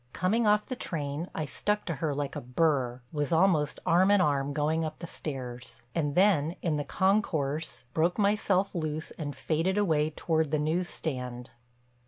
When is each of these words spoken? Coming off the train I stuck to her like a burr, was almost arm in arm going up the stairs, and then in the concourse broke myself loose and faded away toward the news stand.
Coming 0.13 0.47
off 0.47 0.65
the 0.65 0.75
train 0.75 1.29
I 1.35 1.45
stuck 1.45 1.85
to 1.85 1.93
her 1.97 2.15
like 2.15 2.35
a 2.35 2.41
burr, 2.41 3.03
was 3.11 3.31
almost 3.31 3.79
arm 3.85 4.09
in 4.09 4.19
arm 4.19 4.51
going 4.51 4.83
up 4.83 4.97
the 4.97 5.05
stairs, 5.05 5.83
and 5.93 6.15
then 6.15 6.55
in 6.63 6.77
the 6.77 6.83
concourse 6.83 7.83
broke 7.93 8.17
myself 8.17 8.73
loose 8.73 9.11
and 9.11 9.35
faded 9.35 9.77
away 9.77 10.09
toward 10.09 10.49
the 10.49 10.57
news 10.57 10.89
stand. 10.89 11.51